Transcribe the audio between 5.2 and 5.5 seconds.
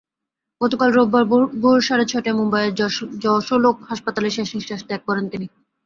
তিনি।